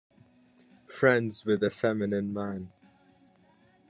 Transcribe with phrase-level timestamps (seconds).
[0.87, 2.71] Friends with a feminine man.